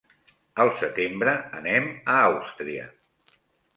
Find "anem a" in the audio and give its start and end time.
1.61-2.19